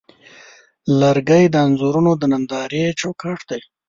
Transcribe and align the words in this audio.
لرګی 0.99 1.43
د 1.49 1.55
انځورونو 1.65 2.11
د 2.17 2.23
نندارې 2.33 2.83
چوکاټ 2.99 3.39
دی. 3.49 3.61